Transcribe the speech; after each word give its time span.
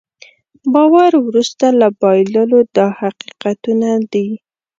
باور 0.73 1.11
وروسته 1.27 1.65
له 1.79 1.87
بایللو 1.99 2.59
دا 2.75 2.87
حقیقتونه 3.01 3.89
دي. 4.11 4.27